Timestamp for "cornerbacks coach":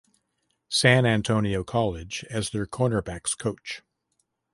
2.65-3.83